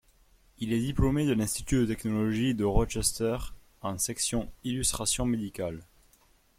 [0.57, 3.37] Il est diplômé de l'Institut de technologie de Rochester
[3.83, 5.83] en section illustration médicale.